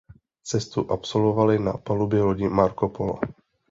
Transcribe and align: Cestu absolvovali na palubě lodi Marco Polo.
Cestu 0.43 0.85
absolvovali 0.91 1.59
na 1.59 1.73
palubě 1.73 2.21
lodi 2.21 2.49
Marco 2.49 2.89
Polo. 2.89 3.19